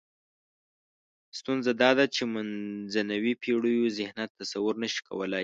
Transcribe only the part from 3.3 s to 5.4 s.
پېړیو ذهنیت تصور نشي کولای.